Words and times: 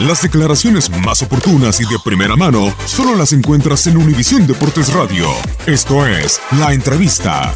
Las 0.00 0.22
declaraciones 0.22 0.90
más 0.90 1.22
oportunas 1.22 1.80
y 1.80 1.84
de 1.84 2.00
primera 2.04 2.34
mano 2.34 2.74
solo 2.84 3.14
las 3.14 3.32
encuentras 3.32 3.86
en 3.86 3.96
Univisión 3.96 4.44
Deportes 4.44 4.92
Radio. 4.92 5.28
Esto 5.66 6.04
es 6.04 6.40
La 6.58 6.72
Entrevista. 6.72 7.54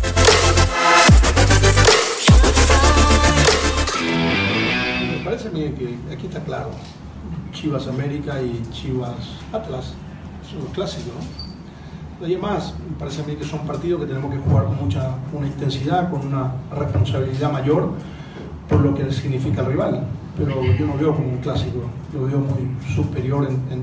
Me 5.18 5.24
parece 5.24 5.48
a 5.48 5.50
mí 5.50 5.62
que 5.76 5.98
aquí 6.14 6.28
está 6.28 6.40
claro. 6.44 6.70
Chivas 7.52 7.88
América 7.88 8.40
y 8.40 8.62
Chivas 8.70 9.16
Atlas 9.52 9.94
son 10.48 10.60
los 10.62 10.72
clásicos, 10.72 11.14
¿no? 11.14 12.24
Además, 12.24 12.72
me 12.88 12.96
parece 12.96 13.22
a 13.22 13.24
mí 13.24 13.34
que 13.34 13.44
son 13.44 13.66
partidos 13.66 14.00
que 14.02 14.06
tenemos 14.06 14.32
que 14.32 14.38
jugar 14.38 14.66
con 14.66 14.76
mucha 14.76 15.16
una 15.32 15.48
intensidad, 15.48 16.08
con 16.08 16.24
una 16.24 16.52
responsabilidad 16.70 17.50
mayor 17.50 17.94
por 18.68 18.78
lo 18.78 18.94
que 18.94 19.12
significa 19.12 19.62
el 19.62 19.66
rival. 19.66 20.06
Pero 20.38 20.62
yo 20.78 20.86
no 20.86 20.94
veo 20.96 21.14
como 21.14 21.28
un 21.30 21.38
clásico, 21.38 21.80
lo 22.14 22.24
veo 22.26 22.38
muy 22.38 22.76
superior 22.94 23.46
en, 23.48 23.82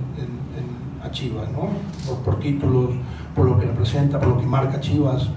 a 1.06 1.12
Chivas, 1.12 1.48
¿no? 1.52 1.70
Por, 2.08 2.18
por 2.24 2.40
títulos, 2.40 2.92
por 3.36 3.46
lo 3.46 3.60
que 3.60 3.66
representa, 3.68 4.20
por 4.20 4.30
lo 4.30 4.40
que 4.40 4.46
marca 4.48 4.80
Chivas. 4.80 5.30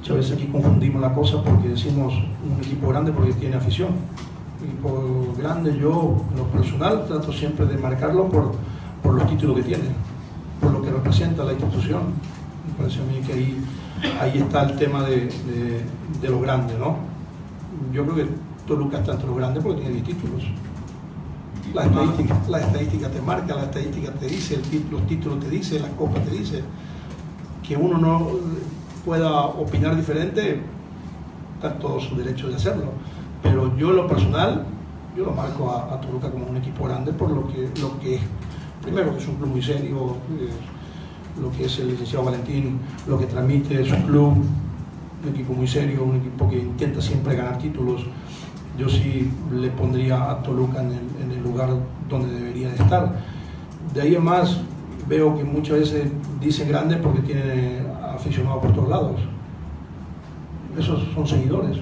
Muchas 0.00 0.16
veces 0.16 0.32
aquí 0.36 0.46
confundimos 0.46 1.00
la 1.02 1.12
cosa 1.12 1.42
porque 1.42 1.68
decimos 1.68 2.14
un 2.14 2.58
equipo 2.64 2.88
grande 2.88 3.12
porque 3.12 3.32
tiene 3.34 3.56
afición. 3.56 3.90
Un 4.60 4.66
equipo 4.68 5.34
grande, 5.38 5.76
yo 5.78 6.16
en 6.32 6.36
lo 6.38 6.44
personal 6.46 7.04
trato 7.06 7.32
siempre 7.32 7.66
de 7.66 7.76
marcarlo 7.78 8.28
por, 8.28 8.52
por 9.02 9.14
los 9.14 9.26
títulos 9.28 9.56
que 9.56 9.62
tiene, 9.62 9.84
por 10.60 10.72
lo 10.72 10.82
que 10.82 10.90
representa 10.90 11.44
la 11.44 11.52
institución. 11.52 12.02
Me 12.66 12.74
parece 12.78 13.00
a 13.00 13.04
mí 13.04 13.20
que 13.26 13.32
ahí, 13.34 13.64
ahí 14.20 14.38
está 14.38 14.62
el 14.64 14.76
tema 14.76 15.02
de, 15.02 15.26
de- 15.26 15.84
de 16.22 16.28
lo 16.28 16.40
grande, 16.40 16.74
¿no? 16.78 16.96
Yo 17.92 18.02
creo 18.04 18.14
que 18.16 18.28
Toluca 18.68 18.98
está 18.98 19.12
entre 19.12 19.26
los 19.26 19.36
grandes 19.36 19.62
porque 19.62 19.80
tiene 19.80 20.02
10 20.02 20.06
títulos. 20.06 20.44
La 21.74 21.84
estadística, 21.84 22.40
la 22.48 22.60
estadística 22.60 23.08
te 23.08 23.20
marca, 23.20 23.54
la 23.54 23.64
estadística 23.64 24.12
te 24.12 24.26
dice, 24.26 24.54
el 24.54 24.90
los 24.90 25.06
títulos 25.06 25.40
te 25.40 25.50
dice, 25.50 25.80
la 25.80 25.88
copa 25.88 26.20
te 26.20 26.30
dice. 26.30 26.62
Que 27.66 27.76
uno 27.76 27.98
no 27.98 28.28
pueda 29.04 29.40
opinar 29.40 29.96
diferente, 29.96 30.60
está 31.54 31.78
todo 31.78 31.98
su 32.00 32.14
derecho 32.16 32.48
de 32.48 32.56
hacerlo. 32.56 32.92
Pero 33.42 33.76
yo 33.76 33.90
en 33.90 33.96
lo 33.96 34.06
personal, 34.06 34.64
yo 35.16 35.24
lo 35.24 35.32
marco 35.32 35.70
a, 35.70 35.94
a 35.94 36.00
Toluca 36.00 36.30
como 36.30 36.46
un 36.46 36.56
equipo 36.56 36.84
grande 36.84 37.12
por 37.12 37.30
lo 37.30 37.46
que, 37.48 37.70
lo 37.80 37.98
que 37.98 38.16
es, 38.16 38.20
primero 38.82 39.12
que 39.12 39.18
es 39.18 39.28
un 39.28 39.36
club 39.36 39.48
muy 39.48 39.62
serio, 39.62 40.16
eh, 40.38 40.50
lo 41.40 41.50
que 41.52 41.64
es 41.64 41.78
el 41.78 41.88
licenciado 41.88 42.24
Valentín, 42.24 42.78
lo 43.06 43.18
que 43.18 43.26
transmite 43.26 43.84
su 43.84 43.96
club, 44.06 44.44
un 45.22 45.28
equipo 45.28 45.52
muy 45.52 45.66
serio, 45.66 46.04
un 46.04 46.16
equipo 46.16 46.48
que 46.48 46.58
intenta 46.58 47.00
siempre 47.00 47.36
ganar 47.36 47.58
títulos. 47.58 48.06
Yo 48.78 48.88
sí 48.88 49.28
le 49.52 49.68
pondría 49.70 50.30
a 50.30 50.42
Toluca 50.42 50.80
en 50.80 50.92
el, 50.92 51.00
en 51.24 51.32
el 51.32 51.42
lugar 51.42 51.68
donde 52.08 52.32
debería 52.32 52.68
de 52.68 52.76
estar. 52.76 53.12
De 53.92 54.00
ahí 54.02 54.14
en 54.14 54.22
más, 54.24 54.58
veo 55.08 55.36
que 55.36 55.42
muchas 55.44 55.80
veces 55.80 56.10
dicen 56.40 56.68
grande 56.68 56.96
porque 56.96 57.20
tiene 57.22 57.80
aficionados 58.14 58.62
por 58.62 58.72
todos 58.72 58.88
lados. 58.88 59.20
Esos 60.78 61.02
son 61.14 61.26
seguidores. 61.26 61.78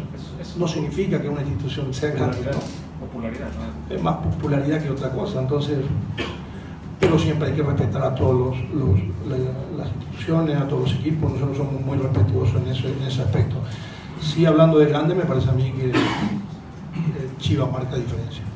No 0.58 0.66
significa 0.66 1.20
que 1.20 1.28
una 1.28 1.42
institución 1.42 1.92
sea 1.92 2.12
grande, 2.12 2.38
¿no? 2.50 3.06
Popularidad, 3.06 3.48
¿no? 3.88 3.94
es 3.94 4.02
más 4.02 4.16
popularidad 4.16 4.82
que 4.82 4.90
otra 4.90 5.10
cosa. 5.10 5.40
Entonces, 5.42 5.78
pero 6.98 7.18
siempre 7.18 7.48
hay 7.48 7.54
que 7.54 7.62
respetar 7.62 8.02
a 8.02 8.14
todos 8.14 8.56
los, 8.56 8.74
los- 8.74 9.00
la- 9.28 9.76
las 9.84 9.88
instituciones, 9.94 10.56
a 10.56 10.66
todos 10.66 10.82
los 10.90 10.94
equipos. 11.00 11.30
Nosotros 11.32 11.58
somos 11.58 11.80
muy 11.84 11.98
respetuosos 11.98 12.54
en 12.62 12.68
ese, 12.72 12.88
en 12.90 13.02
ese 13.06 13.20
aspecto. 13.22 13.56
Sí, 14.22 14.46
hablando 14.46 14.78
de 14.78 14.86
grande, 14.86 15.14
me 15.14 15.24
parece 15.24 15.50
a 15.50 15.52
mí 15.52 15.70
que 15.72 15.92
Chivas 17.38 17.70
marca 17.70 17.97
diferencia. 17.97 18.55